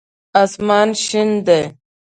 اسمان 0.41 0.89
شین 1.03 1.29
دی 1.45 1.61